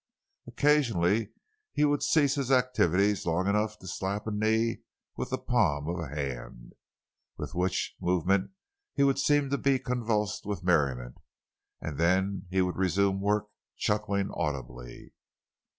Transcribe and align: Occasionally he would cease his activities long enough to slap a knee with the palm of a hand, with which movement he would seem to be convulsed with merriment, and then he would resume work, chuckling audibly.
Occasionally 0.47 1.29
he 1.73 1.85
would 1.85 2.01
cease 2.01 2.33
his 2.33 2.51
activities 2.51 3.27
long 3.27 3.45
enough 3.45 3.77
to 3.77 3.87
slap 3.87 4.25
a 4.25 4.31
knee 4.31 4.81
with 5.15 5.29
the 5.29 5.37
palm 5.37 5.87
of 5.87 5.99
a 5.99 6.07
hand, 6.09 6.73
with 7.37 7.53
which 7.53 7.95
movement 8.01 8.49
he 8.95 9.03
would 9.03 9.19
seem 9.19 9.51
to 9.51 9.59
be 9.59 9.77
convulsed 9.77 10.43
with 10.43 10.63
merriment, 10.63 11.19
and 11.79 11.99
then 11.99 12.47
he 12.49 12.63
would 12.63 12.77
resume 12.77 13.21
work, 13.21 13.49
chuckling 13.77 14.31
audibly. 14.33 15.13